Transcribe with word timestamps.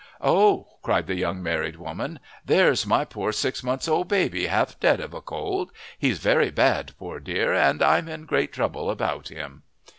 "Oh," 0.23 0.67
cried 0.81 1.05
the 1.05 1.15
young 1.15 1.43
married 1.43 1.75
woman, 1.75 2.19
"there's 2.43 2.87
my 2.87 3.05
poor 3.05 3.31
six 3.31 3.61
months' 3.61 3.87
old 3.87 4.07
baby 4.07 4.47
half 4.47 4.79
dead 4.79 4.99
of 4.99 5.13
a 5.13 5.21
cold; 5.21 5.71
he's 5.95 6.17
very 6.17 6.49
bad, 6.49 6.93
poor 6.97 7.19
dear, 7.19 7.53
and 7.53 7.83
I'm 7.83 8.09
in 8.09 8.25
great 8.25 8.51
trouble 8.51 8.89
about 8.89 9.27
him." 9.29 9.61